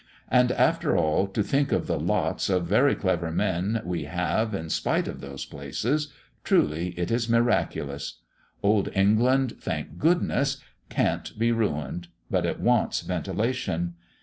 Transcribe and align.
And 0.29 0.51
after 0.53 0.97
all, 0.97 1.27
to 1.27 1.43
think 1.43 1.71
of 1.71 1.85
the 1.85 1.99
lots 1.99 2.49
of 2.49 2.65
very 2.65 2.95
clever 2.95 3.29
men 3.31 3.83
we 3.85 4.05
have 4.05 4.55
in 4.55 4.71
spite 4.71 5.07
of 5.07 5.21
those 5.21 5.45
places 5.45 6.11
truly 6.43 6.87
it 6.97 7.11
is 7.11 7.29
miraculous! 7.29 8.15
Old 8.63 8.89
England, 8.95 9.57
thank 9.59 9.99
goodness! 9.99 10.57
can't 10.89 11.37
be 11.37 11.51
ruined; 11.51 12.07
but 12.31 12.47
it 12.47 12.59
wants 12.59 13.01
ventilation. 13.01 13.93